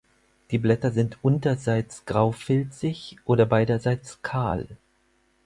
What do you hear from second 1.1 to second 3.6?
unterseits graufilzig oder